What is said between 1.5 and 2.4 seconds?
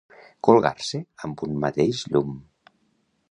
mateix llum.